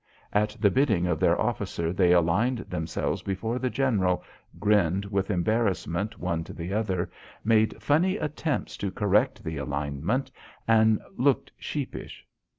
[0.33, 4.23] At the bidding of their officer they aligned themselves before the general,
[4.59, 7.11] grinned with embarrassment one to the other,
[7.43, 10.31] made funny attempts to correct the alignment,
[10.67, 12.25] and looked sheepish.